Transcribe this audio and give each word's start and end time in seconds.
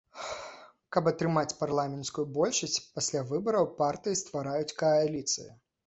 Каб 0.97 1.09
атрымаць 1.11 1.57
парламенцкую 1.59 2.25
большасць, 2.39 2.81
пасля 2.99 3.25
выбараў 3.31 3.71
партыі 3.79 4.21
ствараюць 4.25 4.77
кааліцыі. 4.85 5.51